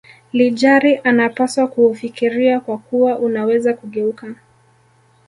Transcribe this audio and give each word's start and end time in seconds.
lijari 0.33 0.95
anapaswa 0.97 1.67
kuufikiria 1.67 2.59
kwa 2.59 2.77
kuwa 2.77 3.19
unaweza 3.19 3.73
kugeuka 3.73 4.35